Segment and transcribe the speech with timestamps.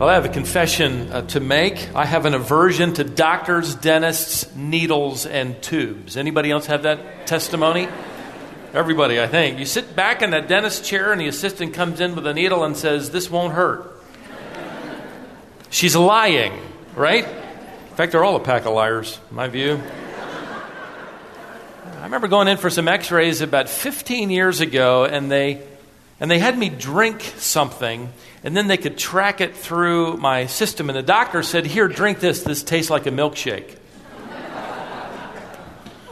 [0.00, 1.94] Well, I have a confession uh, to make.
[1.94, 6.16] I have an aversion to doctors, dentists, needles, and tubes.
[6.16, 7.86] Anybody else have that testimony?
[8.72, 9.58] Everybody, I think.
[9.58, 12.64] You sit back in that dentist chair, and the assistant comes in with a needle
[12.64, 13.94] and says, This won't hurt.
[15.68, 16.58] She's lying,
[16.96, 17.28] right?
[17.28, 19.82] In fact, they're all a pack of liars, in my view.
[21.98, 25.62] I remember going in for some x rays about 15 years ago, and they,
[26.20, 28.12] and they had me drink something
[28.44, 30.88] and then they could track it through my system.
[30.88, 32.42] And the doctor said, Here, drink this.
[32.42, 33.76] This tastes like a milkshake.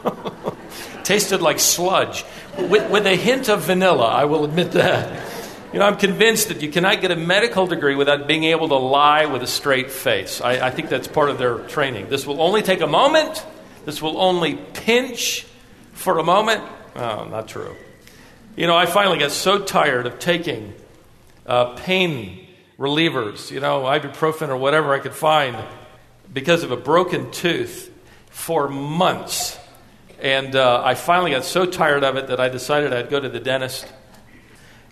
[1.03, 2.23] Tasted like sludge
[2.67, 5.27] with, with a hint of vanilla, I will admit that.
[5.71, 8.75] You know, I'm convinced that you cannot get a medical degree without being able to
[8.75, 10.41] lie with a straight face.
[10.41, 12.09] I, I think that's part of their training.
[12.09, 13.45] This will only take a moment,
[13.85, 15.45] this will only pinch
[15.93, 16.63] for a moment.
[16.95, 17.75] Oh, not true.
[18.55, 20.73] You know, I finally got so tired of taking
[21.45, 22.47] uh, pain
[22.77, 25.57] relievers, you know, ibuprofen or whatever I could find
[26.31, 27.91] because of a broken tooth
[28.29, 29.57] for months.
[30.19, 33.29] And uh, I finally got so tired of it that I decided I'd go to
[33.29, 33.87] the dentist.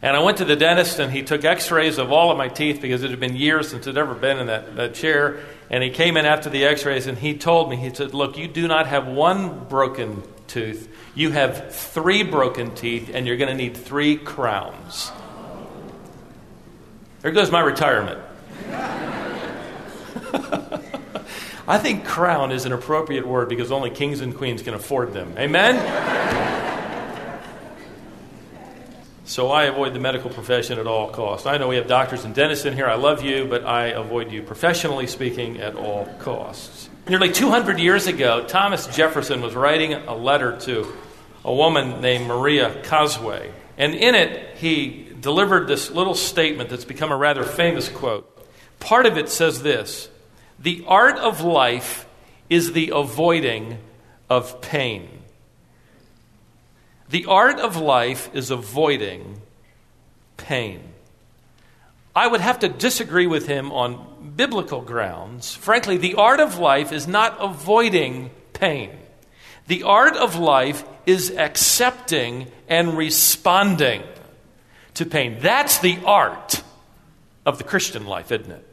[0.01, 2.47] And I went to the dentist, and he took x rays of all of my
[2.49, 5.39] teeth because it had been years since I'd ever been in that, that chair.
[5.69, 8.37] And he came in after the x rays, and he told me, he said, Look,
[8.37, 13.49] you do not have one broken tooth, you have three broken teeth, and you're going
[13.49, 15.11] to need three crowns.
[17.21, 18.19] There goes my retirement.
[21.67, 25.33] I think crown is an appropriate word because only kings and queens can afford them.
[25.39, 25.75] Amen?
[29.25, 31.47] so I avoid the medical profession at all costs.
[31.47, 32.85] I know we have doctors and dentists in here.
[32.85, 36.89] I love you, but I avoid you professionally speaking at all costs.
[37.09, 40.93] Nearly 200 years ago, Thomas Jefferson was writing a letter to
[41.47, 43.49] a woman named Maria Cosway.
[43.77, 48.29] And in it, he delivered this little statement that's become a rather famous quote.
[48.81, 50.09] Part of it says this
[50.59, 52.05] The art of life
[52.49, 53.79] is the avoiding
[54.29, 55.07] of pain.
[57.09, 59.41] The art of life is avoiding
[60.35, 60.81] pain.
[62.13, 65.55] I would have to disagree with him on biblical grounds.
[65.55, 68.89] Frankly, the art of life is not avoiding pain.
[69.67, 74.03] The art of life is accepting and responding
[74.95, 75.37] to pain.
[75.39, 76.61] That's the art
[77.45, 78.63] of the Christian life, isn't it?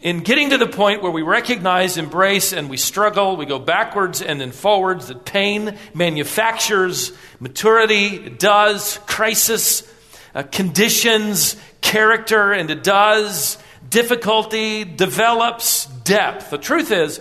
[0.00, 4.20] In getting to the point where we recognize, embrace, and we struggle, we go backwards
[4.20, 9.88] and then forwards, that pain manufactures maturity, it does, crisis,
[10.34, 13.58] uh, conditions, character, and it does,
[13.88, 16.50] difficulty develops depth.
[16.50, 17.20] The truth is,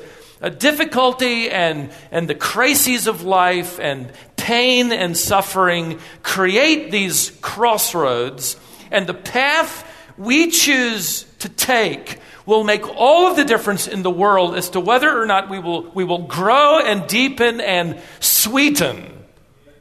[0.50, 8.57] difficulty and, and the crises of life and pain and suffering create these crossroads,
[8.90, 9.88] and the path
[10.18, 14.79] we choose to take will make all of the difference in the world as to
[14.79, 19.25] whether or not we will, we will grow and deepen and sweeten,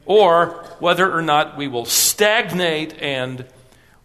[0.05, 3.45] or whether or not we will stagnate and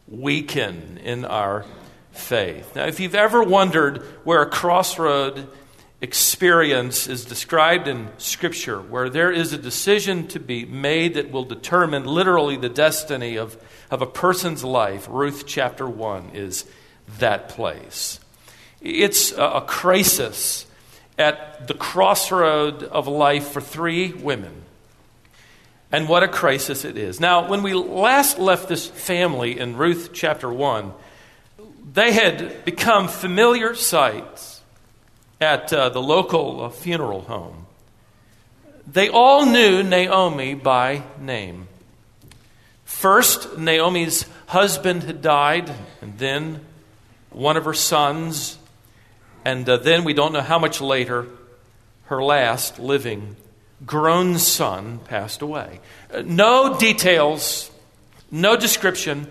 [0.09, 1.65] weaken in our
[2.13, 2.75] faith.
[2.75, 5.49] Now, if you've ever wondered where a crossroad
[6.01, 11.45] experience is described in Scripture, where there is a decision to be made that will
[11.45, 13.57] determine literally the destiny of,
[13.91, 15.07] of a person's life.
[15.11, 16.67] Ruth chapter 1 is
[17.19, 18.21] that place.
[18.81, 20.67] It's a, a crisis
[21.19, 24.63] at the crossroad of life for three women.
[25.91, 27.21] And what a crisis it is.
[27.21, 30.93] Now, when we last left this family in Ruth chapter 1,
[31.95, 34.56] they had become familiar sights
[35.41, 37.67] at uh, the local uh, funeral home.
[38.87, 41.69] They all knew Naomi by name.
[42.85, 46.61] First, Naomi's husband had died, and then
[47.31, 48.59] one of her sons,
[49.45, 51.27] and uh, then we don't know how much later,
[52.05, 53.37] her last living
[53.85, 55.81] grown son passed away.
[56.13, 57.71] Uh, no details,
[58.31, 59.27] no description,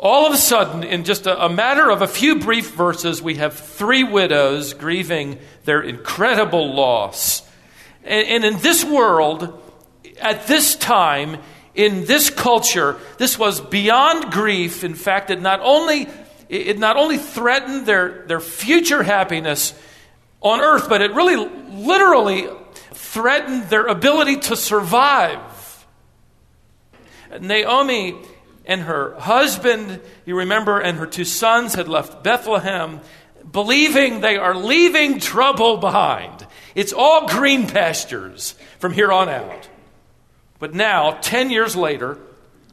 [0.00, 3.34] all of a sudden, in just a, a, matter of a few brief verses, we
[3.34, 7.42] have three widows grieving their incredible loss.
[8.02, 9.62] And, and in this world,
[10.18, 11.36] at this time,
[11.74, 14.84] in this culture, this was beyond grief.
[14.84, 16.08] In fact, it not only,
[16.48, 19.74] it not only threatened their, their future happiness
[20.40, 22.48] on earth, but it really literally
[22.92, 25.86] threatened their ability to survive.
[27.38, 28.16] Naomi
[28.64, 33.00] and her husband, you remember, and her two sons had left Bethlehem,
[33.50, 36.46] believing they are leaving trouble behind.
[36.74, 39.68] It's all green pastures from here on out.
[40.58, 42.18] But now, 10 years later,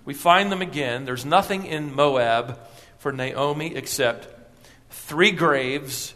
[0.05, 1.05] we find them again.
[1.05, 2.59] There's nothing in Moab
[2.99, 4.27] for Naomi except
[4.89, 6.13] three graves,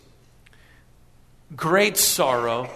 [1.56, 2.70] great sorrow,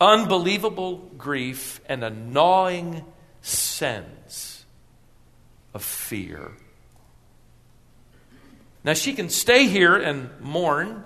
[0.00, 3.04] unbelievable grief, and a gnawing
[3.40, 4.53] sense
[5.74, 6.52] of fear.
[8.84, 11.04] Now, she can stay here and mourn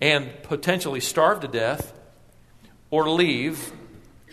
[0.00, 1.92] and potentially starve to death
[2.90, 3.72] or leave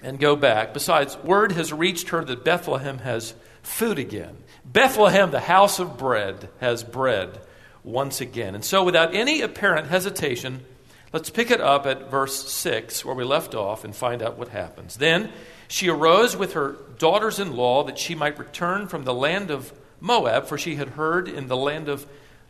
[0.04, 0.74] and go back.
[0.74, 4.38] Besides, word has reached her that Bethlehem has food again.
[4.66, 7.40] Bethlehem, the house of bread, has bread
[7.84, 8.56] once again.
[8.56, 10.66] And so, without any apparent hesitation,
[11.14, 14.50] let's pick it up at verse 6, where we left off, and find out what
[14.50, 14.98] happens.
[14.98, 15.32] Then
[15.72, 19.72] she arose with her daughters in law that she might return from the land of
[20.02, 22.06] Moab, for she had heard in the land of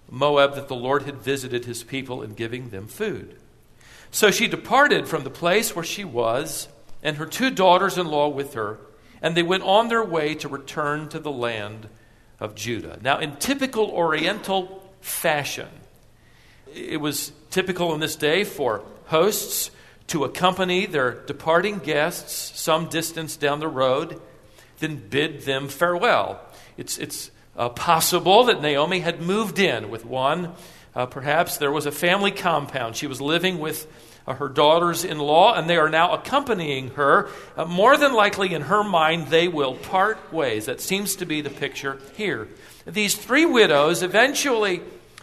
[0.09, 3.35] Moab that the Lord had visited his people in giving them food.
[4.09, 6.67] So she departed from the place where she was,
[7.03, 8.79] and her two daughters in law with her,
[9.21, 11.89] and they went on their way to return to the land
[12.39, 12.97] of Judah.
[13.03, 15.69] Now, in typical Oriental fashion,
[16.73, 19.69] it was typical in this day for hosts
[20.11, 24.21] to accompany their departing guests some distance down the road,
[24.79, 26.41] then bid them farewell.
[26.75, 30.51] It's, it's uh, possible that Naomi had moved in with one.
[30.93, 32.97] Uh, perhaps there was a family compound.
[32.97, 33.87] She was living with
[34.27, 37.29] uh, her daughters in law, and they are now accompanying her.
[37.55, 40.65] Uh, more than likely, in her mind, they will part ways.
[40.65, 42.49] That seems to be the picture here.
[42.85, 44.81] These three widows eventually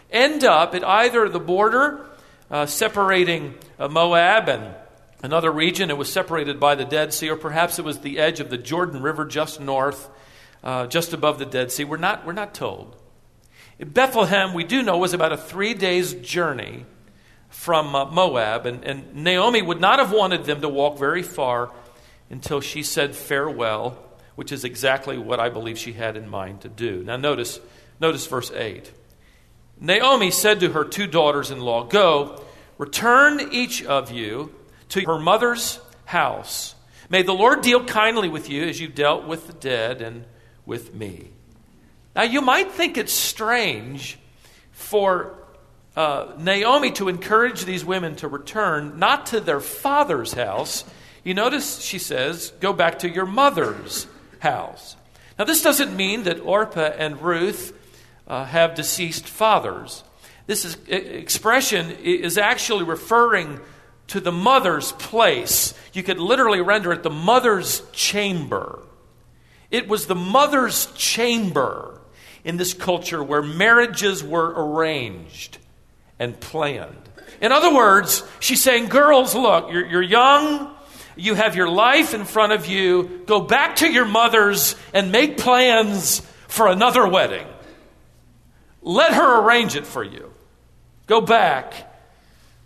[0.09, 2.08] end up at either the border
[2.51, 4.75] uh, separating uh, Moab and
[5.23, 5.89] another region.
[5.89, 8.57] It was separated by the Dead Sea, or perhaps it was the edge of the
[8.57, 10.09] Jordan River just north
[10.63, 11.83] uh, just above the Dead Sea.
[11.83, 12.95] We're not, we're not told.
[13.79, 16.85] Bethlehem, we do know, was about a three days journey
[17.49, 21.71] from uh, Moab, and, and Naomi would not have wanted them to walk very far
[22.29, 23.97] until she said farewell,
[24.35, 27.03] which is exactly what I believe she had in mind to do.
[27.03, 27.59] Now, notice,
[27.99, 28.91] notice verse 8.
[29.79, 32.43] Naomi said to her two daughters in law, Go,
[32.77, 34.53] return each of you
[34.89, 36.75] to her mother's house.
[37.09, 40.25] May the Lord deal kindly with you as you dealt with the dead and
[40.65, 41.29] with me.
[42.15, 44.19] Now, you might think it's strange
[44.71, 45.35] for
[45.95, 50.83] uh, Naomi to encourage these women to return not to their father's house.
[51.23, 54.07] You notice she says, Go back to your mother's
[54.39, 54.95] house.
[55.37, 57.73] Now, this doesn't mean that Orpah and Ruth
[58.29, 60.03] uh, have deceased fathers.
[60.45, 63.59] This is, expression is actually referring
[64.07, 65.73] to the mother's place.
[65.93, 68.79] You could literally render it the mother's chamber.
[69.71, 72.01] It was the mother's chamber
[72.43, 75.57] in this culture where marriages were arranged
[76.17, 77.09] and planned.
[77.41, 80.73] In other words, she's saying, Girls, look, you're, you're young,
[81.15, 85.37] you have your life in front of you, go back to your mothers and make
[85.37, 87.45] plans for another wedding.
[88.81, 90.33] Let her arrange it for you.
[91.07, 91.73] Go back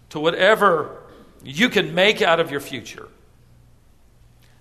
[0.09, 1.01] to whatever
[1.43, 3.07] you can make out of your future.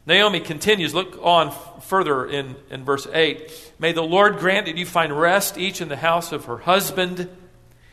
[0.04, 3.72] Naomi continues, look on further in, in verse 8.
[3.78, 7.28] May the Lord grant that you find rest, each in the house of her husband.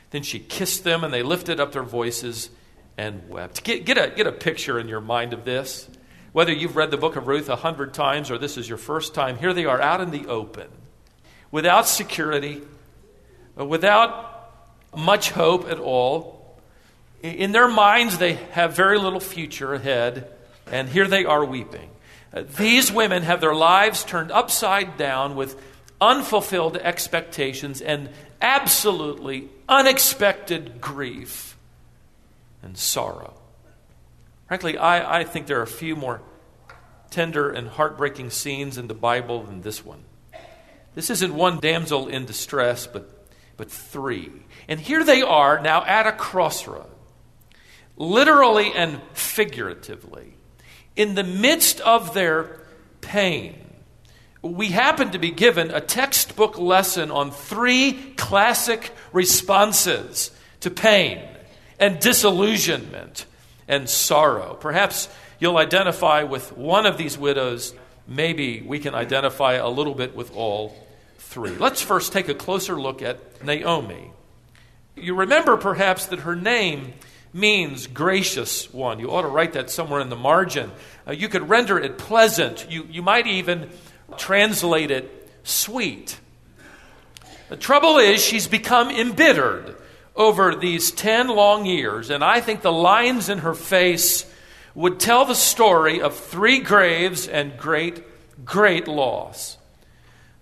[0.09, 2.49] Then she kissed them, and they lifted up their voices
[2.97, 3.63] and wept.
[3.63, 5.87] Get, get, a, get a picture in your mind of this.
[6.31, 9.13] Whether you've read the book of Ruth a hundred times or this is your first
[9.13, 10.67] time, here they are out in the open,
[11.51, 12.61] without security,
[13.65, 14.51] without
[14.95, 16.57] much hope at all.
[17.21, 20.31] In their minds, they have very little future ahead,
[20.71, 21.89] and here they are weeping.
[22.33, 25.59] Uh, these women have their lives turned upside down with
[25.99, 28.09] unfulfilled expectations and
[28.41, 31.57] absolutely unexpected grief
[32.61, 33.33] and sorrow.
[34.47, 36.21] Frankly, I, I think there are a few more
[37.09, 40.03] tender and heartbreaking scenes in the Bible than this one.
[40.95, 43.18] This isn't one damsel in distress, but,
[43.59, 44.31] but three.
[44.67, 46.89] And here they are now at a crossroad,
[47.95, 50.33] literally and figuratively
[50.99, 52.59] in the midst of their
[52.99, 53.55] pain,
[54.41, 61.25] we happen to be given a textbook lesson on three classic responses to pain
[61.79, 63.25] and disillusionment
[63.65, 64.55] and sorrow.
[64.55, 65.07] Perhaps
[65.39, 67.73] you'll identify with one of these widows.
[68.05, 70.75] Maybe we can identify a little bit with all
[71.17, 71.51] three.
[71.51, 74.11] Let's first take a closer look at Naomi.
[74.95, 76.93] You remember perhaps that her name
[77.33, 78.99] means gracious one.
[78.99, 80.71] You ought to write that somewhere in the margin.
[81.07, 82.67] Uh, you could render it pleasant.
[82.69, 83.69] You, you might even
[84.17, 86.19] translate it sweet.
[87.49, 89.75] The trouble is, she's become embittered
[90.15, 94.31] over these 10 long years, and I think the lines in her face
[94.75, 98.03] would tell the story of three graves and great,
[98.45, 99.57] great loss.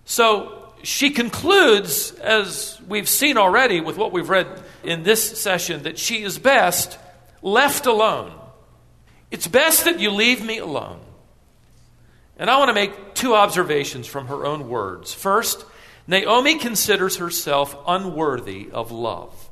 [0.04, 4.46] So, she concludes, as we've seen already with what we've read
[4.82, 6.98] in this session, that she is best
[7.42, 8.32] left alone.
[9.30, 11.00] It's best that you leave me alone.
[12.38, 15.12] And I want to make two observations from her own words.
[15.12, 15.64] First,
[16.06, 19.50] Naomi considers herself unworthy of love.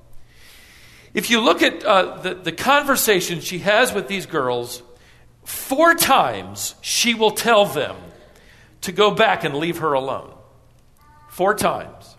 [1.13, 4.83] If you look at uh, the, the conversation she has with these girls,
[5.45, 7.97] four times she will tell them
[8.83, 10.33] to go back and leave her alone.
[11.37, 12.17] Four times.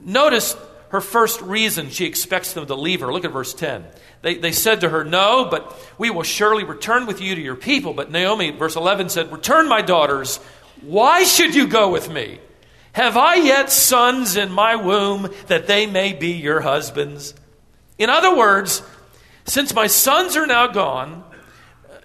[0.00, 0.56] Notice
[0.88, 3.12] her first reason she expects them to leave her.
[3.12, 3.84] Look at verse 10.
[4.22, 7.54] They, they said to her, No, but we will surely return with you to your
[7.54, 7.94] people.
[7.94, 10.38] But Naomi, verse 11, said, Return, my daughters.
[10.82, 12.40] Why should you go with me?
[12.90, 17.34] Have I yet sons in my womb that they may be your husbands?
[17.98, 18.82] In other words,
[19.44, 21.22] since my sons are now gone,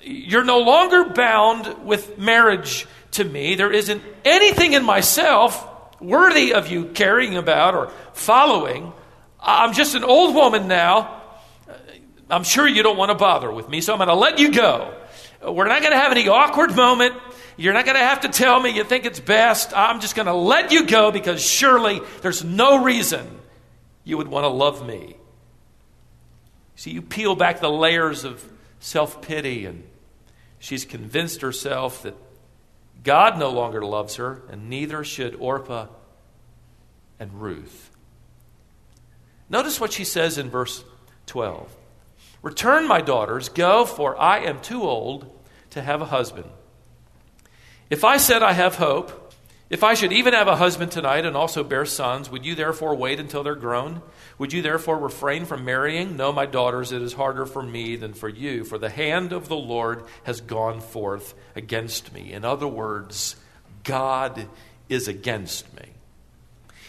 [0.03, 3.55] you're no longer bound with marriage to me.
[3.55, 5.72] There isn't anything in myself
[6.03, 8.93] worthy of you caring about or following.
[9.39, 11.22] I'm just an old woman now.
[12.29, 14.51] I'm sure you don't want to bother with me, so I'm going to let you
[14.51, 14.93] go.
[15.45, 17.15] We're not going to have any awkward moment.
[17.57, 19.75] You're not going to have to tell me you think it's best.
[19.75, 23.39] I'm just going to let you go because surely there's no reason
[24.03, 25.17] you would want to love me.
[26.75, 28.43] See, you peel back the layers of
[28.79, 29.83] self pity, and
[30.60, 32.15] she's convinced herself that
[33.04, 35.88] God no longer loves her, and neither should Orpah
[37.20, 37.90] and Ruth.
[39.50, 40.84] Notice what she says in verse
[41.26, 41.76] 12
[42.42, 45.30] Return, my daughters, go, for I am too old
[45.72, 46.50] to have a husband.
[47.90, 49.34] If I said I have hope,
[49.70, 52.96] if I should even have a husband tonight and also bear sons, would you therefore
[52.96, 54.02] wait until they're grown?
[54.38, 56.18] Would you therefore refrain from marrying?
[56.18, 59.48] No, my daughters, it is harder for me than for you, for the hand of
[59.48, 62.34] the Lord has gone forth against me.
[62.34, 63.36] In other words,
[63.84, 64.48] God
[64.90, 65.90] is against me.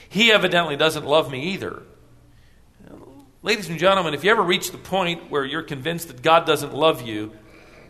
[0.09, 1.83] He evidently doesn't love me either.
[3.43, 6.73] Ladies and gentlemen, if you ever reach the point where you're convinced that God doesn't
[6.73, 7.33] love you,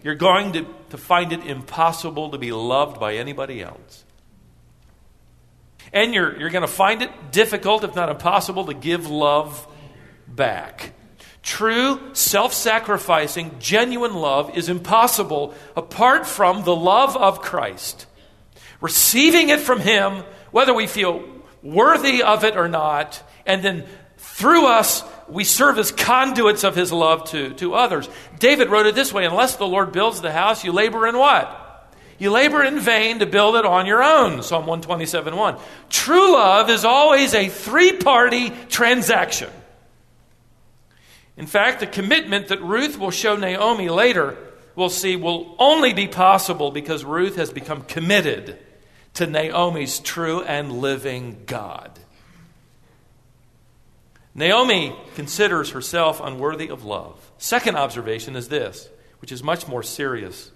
[0.03, 4.05] you're going to, to find it impossible to be loved by anybody else.
[5.95, 9.67] And you're, you're going to find it difficult, if not impossible, to give love
[10.29, 10.93] back.
[11.43, 18.07] True, self sacrificing, genuine love is impossible apart from the love of Christ.
[18.81, 21.23] Receiving it from Him, whether we feel
[21.63, 23.85] worthy of it or not, and then
[24.19, 28.09] through us we serve as conduits of his love to, to others.
[28.39, 31.64] David wrote it this way Unless the Lord builds the house, you labor in what?
[32.25, 34.43] You labor in vain to build it on your own.
[34.43, 35.59] Psalm 127 1.
[35.91, 39.51] True love is always a three party transaction.
[41.37, 44.39] In fact, the commitment that Ruth will show Naomi later,
[44.75, 48.59] we'll see, will only be possible because Ruth has become committed
[49.13, 51.91] to Naomi's true and living God.
[54.35, 57.31] Naomi considers herself unworthy of love.
[57.37, 58.89] Second observation is this,
[59.19, 60.51] which is much more serious.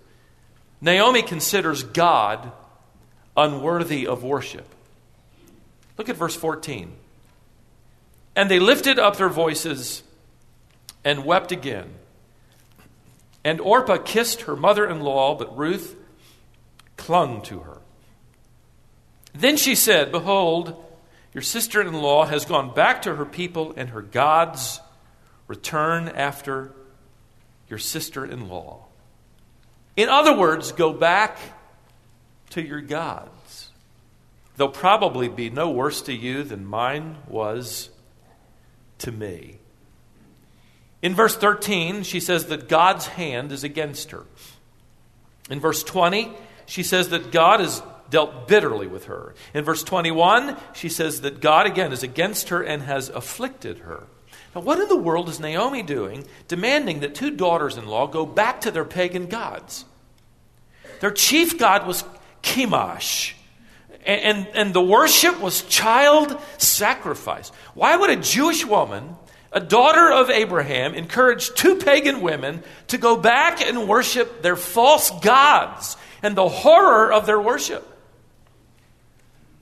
[0.80, 2.52] Naomi considers God
[3.36, 4.66] unworthy of worship.
[5.96, 6.92] Look at verse 14.
[8.36, 10.02] And they lifted up their voices
[11.04, 11.94] and wept again.
[13.44, 15.96] And Orpah kissed her mother in law, but Ruth
[16.96, 17.78] clung to her.
[19.34, 20.84] Then she said, Behold,
[21.32, 24.80] your sister in law has gone back to her people and her gods.
[25.46, 26.72] Return after
[27.68, 28.87] your sister in law.
[29.98, 31.36] In other words, go back
[32.50, 33.70] to your gods.
[34.56, 37.90] They'll probably be no worse to you than mine was
[38.98, 39.58] to me.
[41.02, 44.24] In verse 13, she says that God's hand is against her.
[45.50, 46.30] In verse 20,
[46.66, 49.34] she says that God has dealt bitterly with her.
[49.52, 54.04] In verse 21, she says that God again is against her and has afflicted her.
[54.54, 58.24] Now, what in the world is Naomi doing demanding that two daughters in law go
[58.24, 59.84] back to their pagan gods?
[61.00, 62.04] Their chief god was
[62.42, 63.32] Chemosh.
[64.04, 67.50] And, and, and the worship was child sacrifice.
[67.74, 69.16] Why would a Jewish woman,
[69.52, 75.10] a daughter of Abraham, encourage two pagan women to go back and worship their false
[75.20, 77.97] gods and the horror of their worship?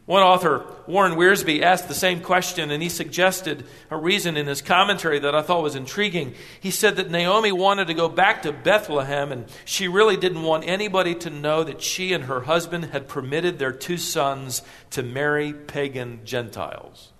[0.07, 4.63] One author, Warren Wiersbe, asked the same question, and he suggested a reason in his
[4.63, 6.35] commentary that I thought was intriguing.
[6.61, 10.63] He said that Naomi wanted to go back to Bethlehem, and she really didn't want
[10.65, 15.53] anybody to know that she and her husband had permitted their two sons to marry
[15.53, 17.13] pagan Gentiles.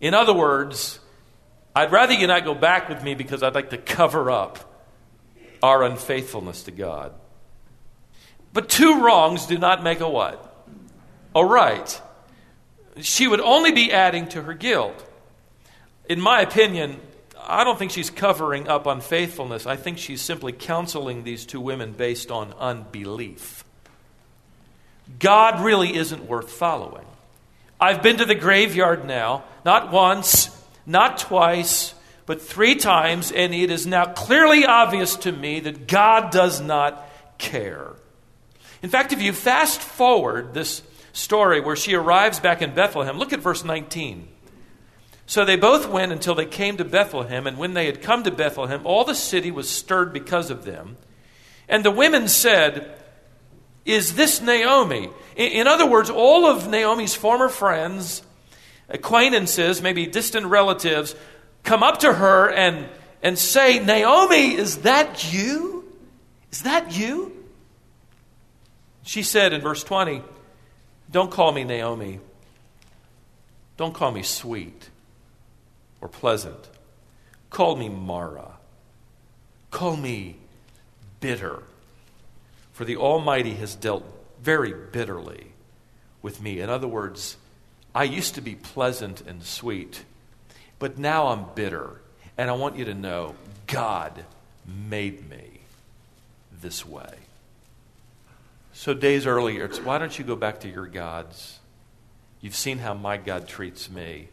[0.00, 1.00] In other words,
[1.74, 4.58] I'd rather you not go back with me because I'd like to cover up
[5.62, 7.14] our unfaithfulness to God.
[8.52, 10.47] But two wrongs do not make a what?
[11.38, 12.02] Oh, right.
[13.00, 15.08] She would only be adding to her guilt.
[16.08, 16.98] In my opinion,
[17.40, 19.64] I don't think she's covering up unfaithfulness.
[19.64, 23.62] I think she's simply counseling these two women based on unbelief.
[25.20, 27.06] God really isn't worth following.
[27.80, 30.50] I've been to the graveyard now, not once,
[30.86, 31.94] not twice,
[32.26, 37.08] but three times, and it is now clearly obvious to me that God does not
[37.38, 37.92] care.
[38.82, 40.82] In fact, if you fast forward this
[41.18, 44.28] story where she arrives back in Bethlehem, look at verse 19.
[45.26, 48.30] So they both went until they came to Bethlehem, and when they had come to
[48.30, 50.96] Bethlehem, all the city was stirred because of them.
[51.68, 52.98] And the women said,
[53.84, 55.10] Is this Naomi?
[55.36, 58.22] In other words, all of Naomi's former friends,
[58.88, 61.14] acquaintances, maybe distant relatives,
[61.62, 62.88] come up to her and,
[63.22, 65.84] and say, Naomi, is that you?
[66.50, 67.32] Is that you?
[69.02, 70.22] She said in verse 20,
[71.10, 72.20] Don't call me Naomi.
[73.76, 74.90] Don't call me sweet
[76.00, 76.68] or pleasant.
[77.50, 78.52] Call me Mara.
[79.70, 80.36] Call me
[81.20, 81.62] bitter.
[82.72, 84.04] For the Almighty has dealt
[84.42, 85.48] very bitterly
[86.22, 86.60] with me.
[86.60, 87.36] In other words,
[87.94, 90.04] I used to be pleasant and sweet,
[90.78, 92.00] but now I'm bitter.
[92.36, 93.34] And I want you to know
[93.66, 94.24] God
[94.66, 95.60] made me
[96.60, 97.14] this way.
[98.78, 101.58] So, days earlier, it's why don't you go back to your gods?
[102.40, 104.28] You've seen how my God treats me.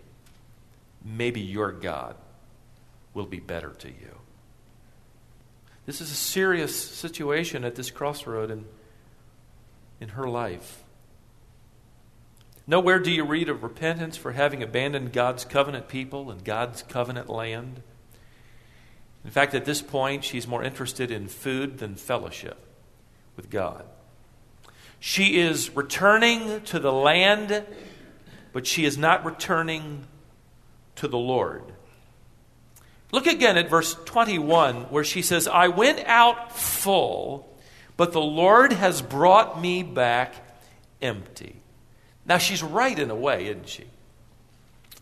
[1.03, 2.15] Maybe your God
[3.15, 4.19] will be better to you.
[5.87, 8.65] This is a serious situation at this crossroad in,
[9.99, 10.83] in her life.
[12.67, 17.31] Nowhere do you read of repentance for having abandoned God's covenant people and God's covenant
[17.31, 17.81] land.
[19.23, 22.63] In fact, at this point, she's more interested in food than fellowship
[23.35, 23.85] with God.
[24.99, 27.65] She is returning to the land,
[28.53, 30.07] but she is not returning
[30.95, 31.63] to the Lord.
[33.11, 37.55] Look again at verse 21, where she says, I went out full,
[37.97, 40.33] but the Lord has brought me back
[41.01, 41.55] empty.
[42.25, 43.85] Now, she's right in a way, isn't she?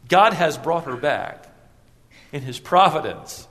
[0.10, 1.48] God has brought her back
[2.32, 3.48] in His providence.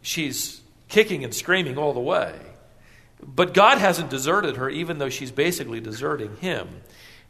[0.00, 2.34] She's kicking and screaming all the way.
[3.26, 6.68] But God hasn't deserted her, even though she's basically deserting Him.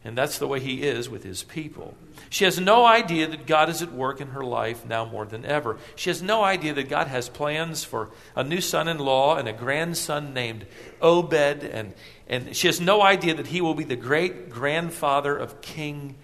[0.03, 1.97] And that's the way He is with His people.
[2.29, 5.43] She has no idea that God is at work in her life now more than
[5.43, 5.77] ever.
[5.95, 9.47] She has no idea that God has plans for a new son in law and
[9.47, 10.67] a grandson named
[11.01, 11.63] Obed.
[11.63, 11.93] And,
[12.27, 16.15] and she has no idea that he will be the great grandfather of King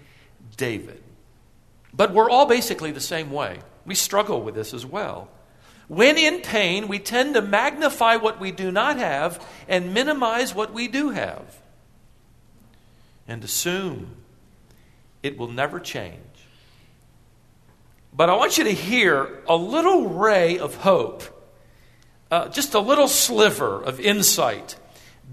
[0.56, 1.02] David.
[1.92, 3.58] But we're all basically the same way.
[3.84, 5.28] We struggle with this as well.
[5.88, 10.72] When in pain, we tend to magnify what we do not have and minimize what
[10.72, 11.60] we do have
[13.26, 14.16] and assume
[15.22, 16.18] it will never change.
[18.12, 21.22] But I want you to hear a little ray of hope,
[22.30, 24.76] uh, just a little sliver of insight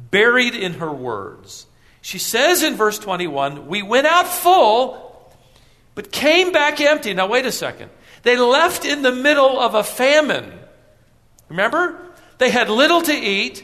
[0.10, 1.68] buried in her words.
[2.02, 5.32] She says in verse 21 We went out full,
[5.94, 7.14] but came back empty.
[7.14, 7.92] Now, wait a second.
[8.24, 10.60] They left in the middle of a famine.
[11.50, 11.98] Remember?
[12.38, 13.64] They had little to eat.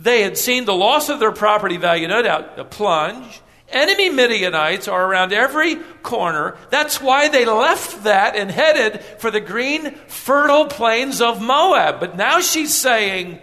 [0.00, 3.40] They had seen the loss of their property value, no doubt, a plunge.
[3.68, 6.56] Enemy Midianites are around every corner.
[6.70, 11.98] That's why they left that and headed for the green, fertile plains of Moab.
[11.98, 13.40] But now she's saying,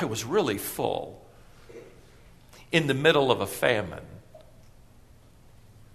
[0.00, 1.24] I was really full
[2.72, 4.04] in the middle of a famine.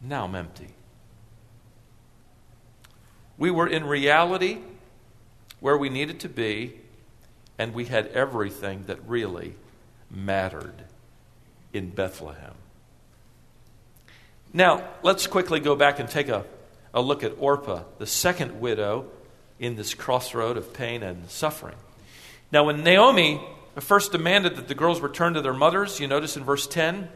[0.02, 0.70] Now I'm empty.
[3.38, 4.60] We were in reality
[5.60, 6.74] where we needed to be,
[7.58, 9.56] and we had everything that really
[10.10, 10.84] mattered
[11.74, 12.54] in Bethlehem.
[14.54, 16.46] Now, let's quickly go back and take a,
[16.94, 19.08] a look at Orpah, the second widow
[19.60, 21.76] in this crossroad of pain and suffering.
[22.52, 23.42] Now, when Naomi
[23.80, 27.10] first demanded that the girls return to their mothers, you notice in verse 10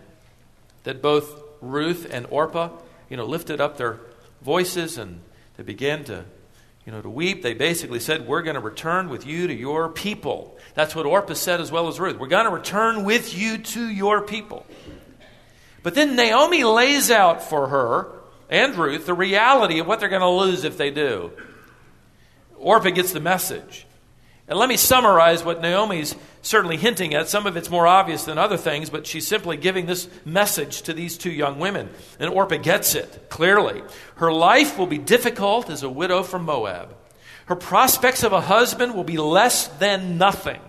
[0.84, 2.70] that both Ruth and Orpah,
[3.10, 4.00] you know, lifted up their
[4.42, 5.22] voices and
[5.60, 6.24] they began to,
[6.86, 7.44] you know, to weep.
[7.44, 10.58] They basically said, We're going to return with you to your people.
[10.74, 12.18] That's what Orpah said as well as Ruth.
[12.18, 14.66] We're going to return with you to your people.
[15.84, 20.22] But then Naomi lays out for her and Ruth the reality of what they're going
[20.22, 21.34] to lose if they do.
[22.56, 23.86] Orpah gets the message.
[24.50, 27.30] And let me summarize what Naomi's certainly hinting at.
[27.30, 30.94] Some of it's more obvious than other things, but she's simply giving this message to
[30.94, 31.90] these two young women.
[32.20, 33.84] And Orpah gets it clearly.
[34.16, 36.96] Her life will be difficult as a widow from Moab.
[37.46, 40.60] Her prospects of a husband will be less than nothing.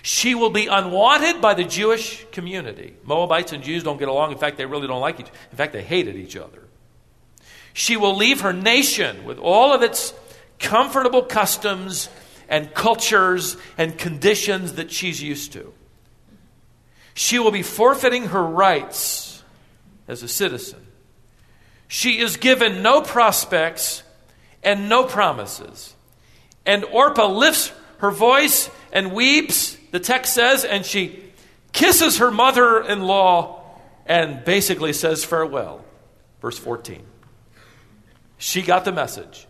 [0.00, 2.94] She will be unwanted by the Jewish community.
[3.04, 4.32] Moabites and Jews don't get along.
[4.32, 6.62] In fact, they really don't like each In fact, they hated each other.
[7.74, 10.14] She will leave her nation with all of its
[10.58, 12.08] comfortable customs
[12.48, 15.72] and cultures and conditions that she's used to.
[17.14, 19.42] She will be forfeiting her rights
[20.06, 20.86] as a citizen.
[21.88, 24.02] She is given no prospects
[24.62, 25.94] and no promises.
[26.64, 31.24] And Orpah lifts her voice and weeps, the text says, and she
[31.72, 33.64] kisses her mother in law
[34.06, 35.84] and basically says farewell.
[36.40, 37.02] Verse 14.
[38.38, 39.46] She got the message.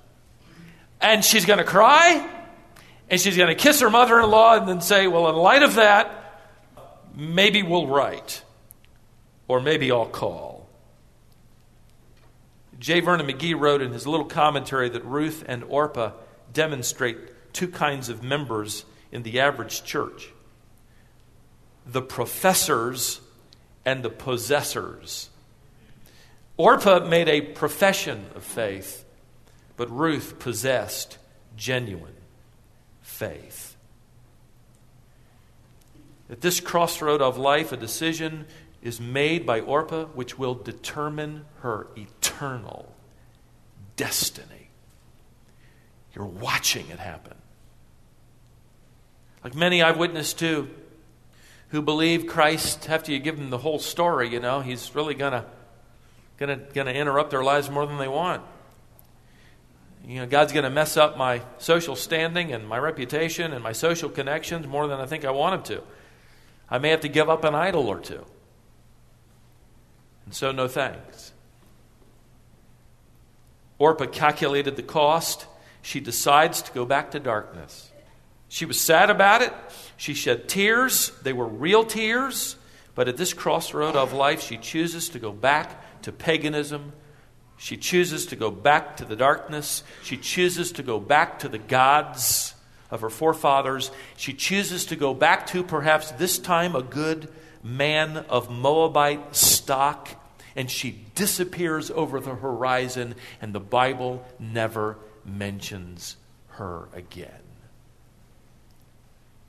[1.00, 2.28] And she's going to cry,
[3.10, 5.62] and she's going to kiss her mother in law and then say, Well, in light
[5.62, 6.40] of that,
[7.14, 8.42] maybe we'll write,
[9.46, 10.68] or maybe I'll call.
[12.78, 13.00] J.
[13.00, 16.12] Vernon McGee wrote in his little commentary that Ruth and Orpah
[16.52, 20.30] demonstrate two kinds of members in the average church
[21.84, 23.20] the professors
[23.84, 25.30] and the possessors.
[26.58, 29.06] Orpah made a profession of faith,
[29.78, 31.16] but Ruth possessed
[31.56, 32.17] genuine
[33.18, 33.76] faith.
[36.30, 38.46] At this crossroad of life, a decision
[38.80, 42.94] is made by Orpah which will determine her eternal
[43.96, 44.70] destiny.
[46.14, 47.34] You're watching it happen.
[49.42, 50.68] Like many I've witnessed to
[51.70, 55.32] who believe Christ, after you give them the whole story, you know, he's really going
[55.32, 55.44] to
[56.38, 58.42] going to interrupt their lives more than they want.
[60.04, 63.72] You know, God's going to mess up my social standing and my reputation and my
[63.72, 65.84] social connections more than I think I want him to.
[66.70, 68.24] I may have to give up an idol or two.
[70.24, 71.32] And so, no thanks.
[73.78, 75.46] Orpah calculated the cost.
[75.82, 77.90] She decides to go back to darkness.
[78.48, 79.52] She was sad about it.
[79.96, 81.12] She shed tears.
[81.22, 82.56] They were real tears.
[82.94, 86.92] But at this crossroad of life, she chooses to go back to paganism.
[87.58, 89.82] She chooses to go back to the darkness.
[90.04, 92.54] She chooses to go back to the gods
[92.90, 93.90] of her forefathers.
[94.16, 97.28] She chooses to go back to perhaps this time a good
[97.62, 100.08] man of Moabite stock.
[100.54, 106.16] And she disappears over the horizon, and the Bible never mentions
[106.50, 107.30] her again.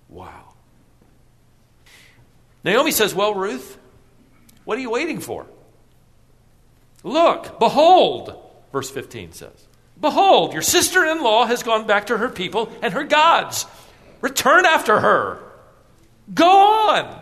[0.09, 0.53] Wow.
[2.63, 3.77] Naomi says, Well, Ruth,
[4.65, 5.45] what are you waiting for?
[7.03, 8.35] Look, behold,
[8.71, 9.67] verse 15 says,
[9.99, 13.65] Behold, your sister in law has gone back to her people and her gods.
[14.21, 15.39] Return after her.
[16.33, 17.21] Go on.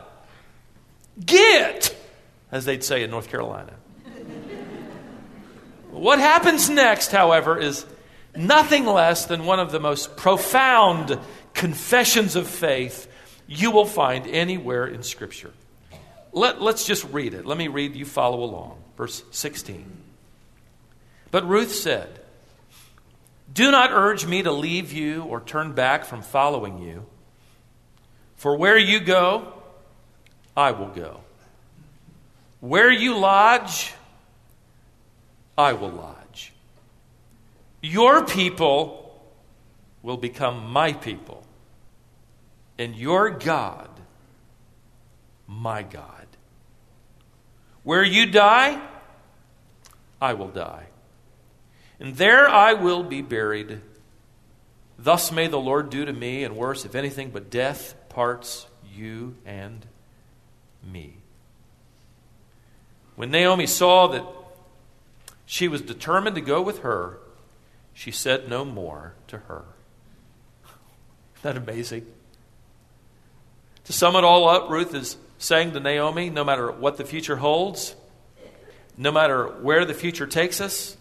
[1.24, 1.96] Get,
[2.52, 3.74] as they'd say in North Carolina.
[5.92, 7.86] what happens next, however, is
[8.36, 11.18] nothing less than one of the most profound
[11.54, 13.12] confessions of faith
[13.48, 15.52] you will find anywhere in Scripture.
[16.38, 17.46] Let, us just read it.
[17.46, 18.78] Let me read, you follow along.
[18.96, 19.86] Verse 16.
[21.32, 22.20] But Ruth said,
[23.52, 27.06] Do not urge me to leave you or turn back from following you.
[28.36, 29.52] For where you go,
[30.56, 31.22] I will go.
[32.60, 33.94] Where you lodge,
[35.58, 36.54] I will lodge.
[37.82, 39.22] Your people
[40.02, 41.44] will become my people,
[42.78, 43.90] and your God,
[45.48, 46.17] my God.
[47.88, 48.82] Where you die,
[50.20, 50.88] I will die.
[52.02, 53.80] And there I will be buried.
[55.00, 59.38] Thus may the Lord do to me, and worse, if anything but death parts you
[59.46, 59.86] and
[60.84, 61.14] me.
[63.16, 64.26] When Naomi saw that
[65.46, 67.20] she was determined to go with her,
[67.94, 69.64] she said no more to her.
[71.38, 72.06] Isn't that amazing?
[73.86, 77.38] To sum it all up, Ruth is saying to Naomi no matter what the future
[77.38, 77.96] holds,
[78.98, 80.98] no matter where the future takes us,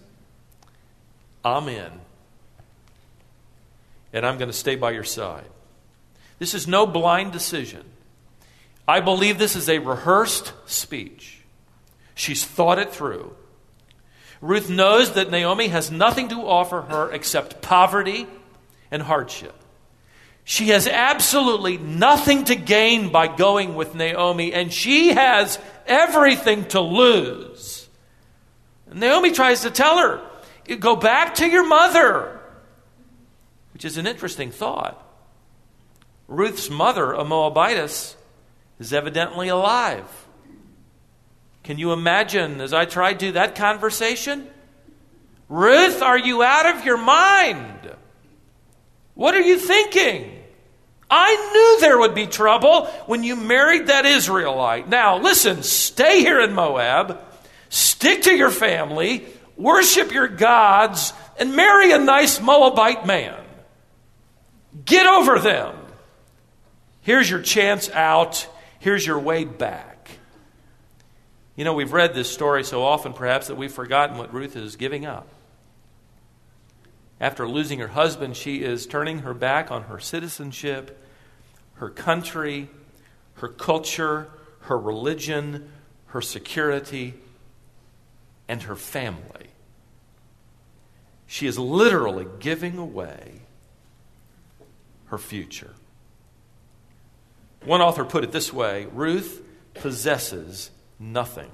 [1.45, 1.93] I'm in.
[4.13, 5.47] And I'm going to stay by your side.
[6.39, 7.85] This is no blind decision.
[8.87, 11.41] I believe this is a rehearsed speech.
[12.15, 13.35] She's thought it through.
[14.41, 18.27] Ruth knows that Naomi has nothing to offer her except poverty
[18.91, 19.55] and hardship.
[20.49, 26.81] She has absolutely nothing to gain by going with Naomi, and she has everything to
[26.81, 27.89] lose.
[28.89, 30.23] And Naomi tries to tell her,
[30.79, 32.41] Go back to your mother,
[33.73, 35.05] which is an interesting thought.
[36.29, 38.15] Ruth's mother, a Moabitess,
[38.79, 40.09] is evidently alive.
[41.65, 44.47] Can you imagine, as I tried to, that conversation?
[45.49, 47.97] Ruth, are you out of your mind?
[49.15, 50.35] What are you thinking?
[51.11, 54.89] I knew there would be trouble when you married that Israelite.
[54.89, 57.21] Now, listen, stay here in Moab,
[57.69, 63.41] stick to your family, worship your gods, and marry a nice Moabite man.
[64.85, 65.77] Get over them.
[67.03, 68.49] Here's your chance out.
[68.81, 70.11] Here's your way back.
[71.55, 74.77] You know, we've read this story so often, perhaps, that we've forgotten what Ruth is
[74.77, 75.29] giving up.
[77.21, 81.03] After losing her husband, she is turning her back on her citizenship,
[81.75, 82.69] her country,
[83.35, 84.29] her culture,
[84.61, 85.71] her religion,
[86.07, 87.15] her security,
[88.49, 89.49] and her family.
[91.27, 93.43] She is literally giving away
[95.07, 95.75] her future.
[97.65, 99.43] One author put it this way Ruth
[99.75, 101.51] possesses nothing.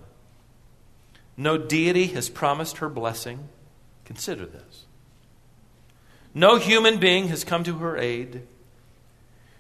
[1.36, 3.48] No deity has promised her blessing.
[4.04, 4.81] Consider this.
[6.34, 8.42] No human being has come to her aid.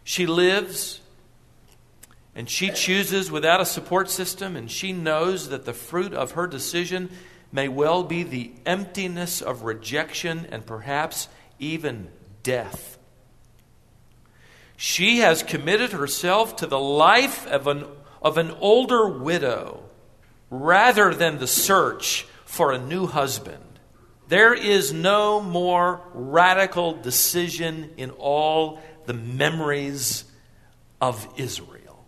[0.04, 1.00] She lives
[2.34, 6.46] and she chooses without a support system, and she knows that the fruit of her
[6.46, 7.10] decision
[7.52, 12.08] may well be the emptiness of rejection and perhaps even
[12.42, 12.98] death.
[14.76, 17.84] She has committed herself to the life of an,
[18.22, 19.82] of an older widow
[20.50, 23.71] rather than the search for a new husband.
[24.32, 30.24] There is no more radical decision in all the memories
[31.02, 32.02] of Israel.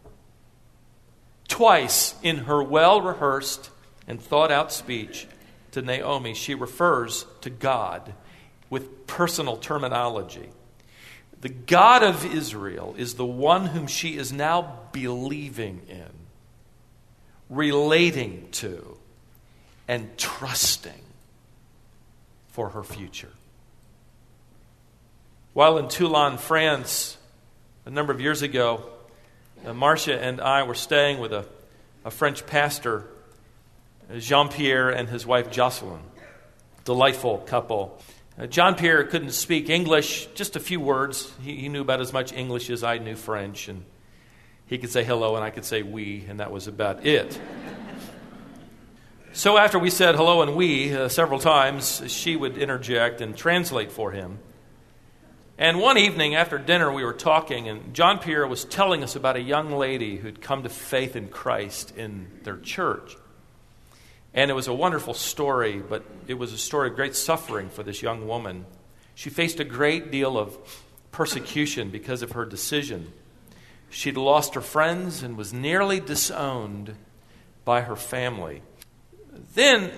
[1.49, 3.69] Twice in her well rehearsed
[4.09, 5.27] and thought out speech
[5.73, 8.15] to Naomi, she refers to God
[8.71, 10.49] with personal terminology.
[11.43, 16.09] The God of Israel is the one whom she is now believing in,
[17.51, 18.97] relating to,
[19.87, 21.04] and trusting
[22.55, 23.33] for her future.
[25.55, 27.19] While in Toulon, France,
[27.85, 28.85] a number of years ago,
[29.67, 31.47] uh, Marcia and I were staying with a,
[32.05, 33.09] a French pastor,
[34.19, 36.01] Jean Pierre and his wife Jocelyn.
[36.85, 38.01] Delightful couple.
[38.38, 41.33] Uh, John Pierre couldn't speak English, just a few words.
[41.43, 43.85] He, he, knew about as much English as I knew French, and
[44.67, 47.37] he could say hello, and I could say we, and that was about it.
[49.35, 53.90] So after we said hello and we uh, several times, she would interject and translate
[53.90, 54.38] for him.
[55.59, 59.35] And one evening after dinner, we were talking, and John Pierre was telling us about
[59.35, 63.16] a young lady who'd come to faith in Christ in their church.
[64.33, 67.83] And it was a wonderful story, but it was a story of great suffering for
[67.83, 68.66] this young woman.
[69.16, 70.57] She faced a great deal of
[71.11, 73.12] persecution because of her decision.
[73.90, 76.94] She'd lost her friends and was nearly disowned
[77.64, 78.62] by her family.
[79.55, 79.90] Then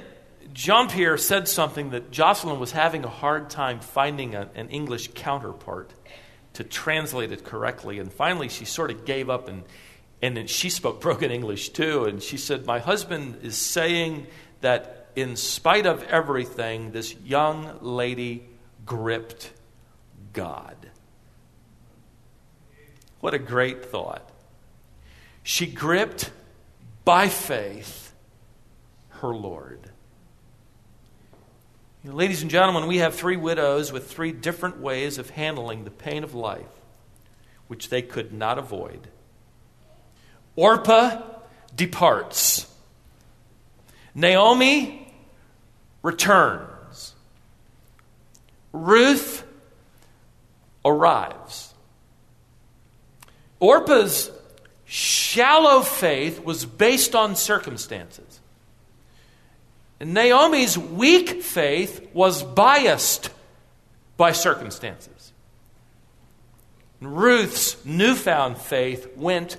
[0.52, 5.10] Jean Pierre said something that Jocelyn was having a hard time finding a, an English
[5.14, 5.92] counterpart
[6.54, 7.98] to translate it correctly.
[7.98, 9.64] And finally, she sort of gave up and
[10.22, 12.04] and then she spoke broken English too.
[12.04, 14.26] And she said, My husband is saying
[14.60, 18.46] that in spite of everything, this young lady
[18.84, 19.52] gripped
[20.32, 20.76] God.
[23.20, 24.30] What a great thought.
[25.42, 26.30] She gripped
[27.04, 28.05] by faith
[29.26, 29.90] her Lord.
[32.02, 35.84] You know, ladies and gentlemen, we have three widows with three different ways of handling
[35.84, 36.64] the pain of life,
[37.66, 39.08] which they could not avoid.
[40.54, 41.22] Orpah
[41.74, 42.72] departs.
[44.14, 45.12] Naomi
[46.02, 47.14] returns.
[48.72, 49.42] Ruth
[50.84, 51.74] arrives.
[53.58, 54.30] Orpah's
[54.84, 58.25] shallow faith was based on circumstances.
[60.00, 63.30] Naomi's weak faith was biased
[64.16, 65.32] by circumstances.
[67.00, 69.56] Ruth's newfound faith went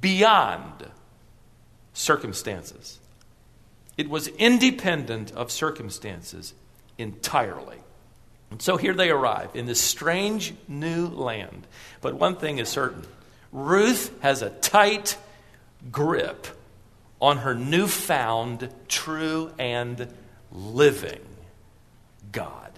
[0.00, 0.90] beyond
[1.92, 2.98] circumstances.
[3.96, 6.54] It was independent of circumstances
[6.98, 7.78] entirely.
[8.50, 11.66] And so here they arrive in this strange new land.
[12.00, 13.04] But one thing is certain
[13.52, 15.16] Ruth has a tight
[15.90, 16.46] grip
[17.20, 20.08] on her newfound, true, and
[20.52, 21.20] living
[22.32, 22.72] God.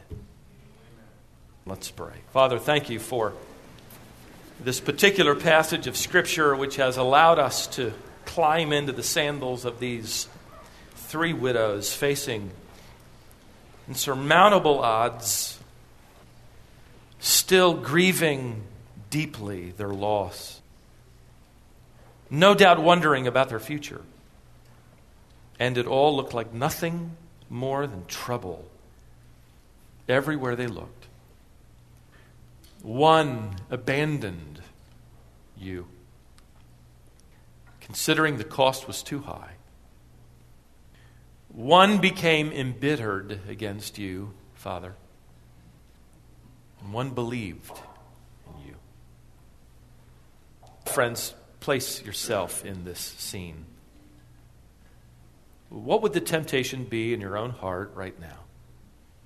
[1.67, 2.15] Let's pray.
[2.33, 3.35] Father, thank you for
[4.61, 7.93] this particular passage of Scripture, which has allowed us to
[8.25, 10.29] climb into the sandals of these
[10.95, 12.51] three widows facing
[13.89, 15.59] insurmountable odds,
[17.19, 18.63] still grieving
[19.11, 20.61] deeply their loss,
[22.31, 24.03] no doubt wondering about their future.
[25.59, 27.17] And it all looked like nothing
[27.51, 28.65] more than trouble
[30.09, 31.07] everywhere they looked.
[32.83, 34.61] One abandoned
[35.57, 35.87] you,
[37.81, 39.53] considering the cost was too high.
[41.49, 44.95] One became embittered against you, Father,
[46.81, 47.73] and one believed
[48.47, 48.75] in you.
[50.87, 53.65] Friends, place yourself in this scene.
[55.69, 58.39] What would the temptation be in your own heart right now?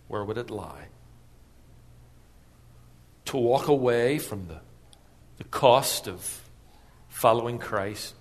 [0.08, 0.86] Where would it lie?
[3.26, 4.60] To walk away from the,
[5.38, 6.42] the cost of
[7.08, 8.14] following Christ?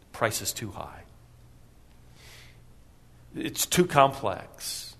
[0.00, 1.04] The price is too high.
[3.34, 4.96] It's too complex.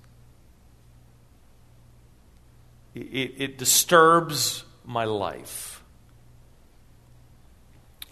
[2.94, 5.80] It, it disturbs my life.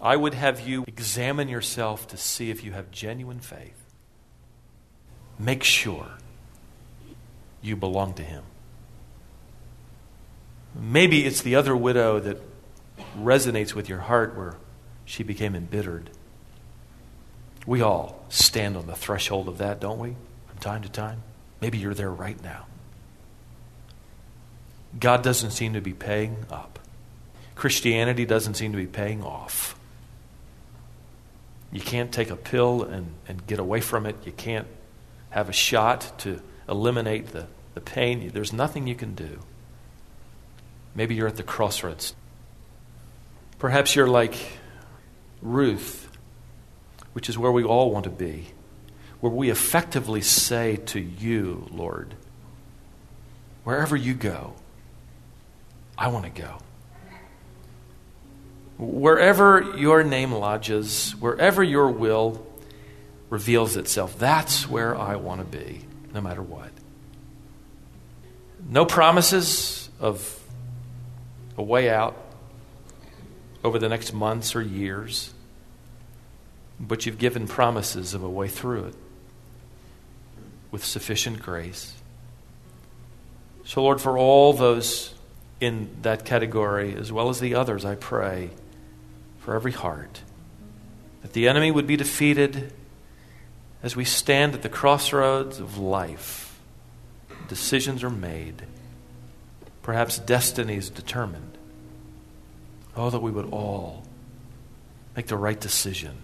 [0.01, 3.85] I would have you examine yourself to see if you have genuine faith.
[5.39, 6.07] Make sure
[7.63, 8.45] you belong to Him.
[10.75, 12.41] Maybe it's the other widow that
[13.19, 14.57] resonates with your heart where
[15.05, 16.11] she became embittered.
[17.67, 20.15] We all stand on the threshold of that, don't we?
[20.47, 21.23] From time to time.
[21.61, 22.67] Maybe you're there right now.
[24.99, 26.79] God doesn't seem to be paying up.
[27.55, 29.78] Christianity doesn't seem to be paying off.
[31.71, 34.17] You can't take a pill and, and get away from it.
[34.25, 34.67] You can't
[35.31, 38.31] have a shot to eliminate the, the pain.
[38.33, 39.41] There's nothing you can do.
[40.95, 42.15] Maybe you're at the crossroads.
[43.59, 44.35] Perhaps you're like
[45.43, 46.09] Ruth,
[47.13, 48.49] which is where we all want to be,
[49.21, 52.15] where we effectively say to you, Lord,
[53.65, 54.55] wherever you go,
[55.97, 56.59] I want to go.
[58.79, 62.47] Wherever your name lodges, wherever your will
[63.29, 65.81] reveals itself, that's where I want to be,
[66.15, 66.71] no matter what.
[68.69, 70.41] No promises of
[71.57, 72.17] a way out
[73.65, 75.35] over the next months or years,
[76.79, 78.95] but you've given promises of a way through it
[80.71, 81.95] with sufficient grace.
[83.65, 85.15] So, Lord, for all those
[85.61, 88.51] in that category, as well as the others, I pray
[89.49, 90.21] for every heart
[91.23, 92.71] that the enemy would be defeated
[93.83, 96.61] as we stand at the crossroads of life.
[97.49, 98.65] Decisions are made,
[99.81, 101.57] perhaps destinies determined.
[102.95, 104.05] Oh, that we would all
[105.17, 106.19] make the right decision.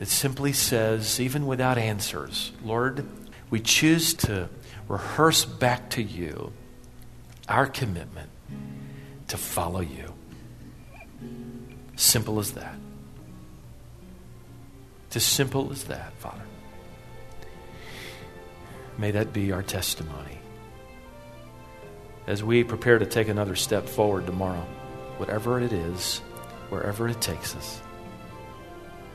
[0.00, 3.06] It simply says, even without answers, Lord,
[3.50, 4.48] we choose to
[4.88, 6.50] rehearse back to you
[7.46, 8.30] our commitment
[9.28, 10.14] to follow you.
[11.96, 12.74] Simple as that.
[15.06, 16.42] It's as simple as that, Father.
[18.98, 20.38] May that be our testimony
[22.26, 24.66] as we prepare to take another step forward tomorrow,
[25.18, 26.18] whatever it is,
[26.68, 27.80] wherever it takes us,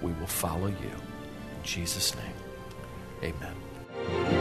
[0.02, 0.92] we will follow you.
[0.92, 4.39] In Jesus' name, amen.